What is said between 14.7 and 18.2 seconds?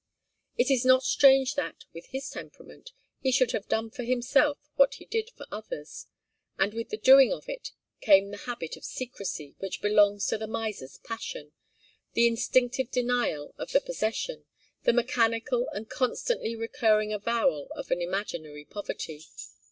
the mechanical and constantly recurring avowal of an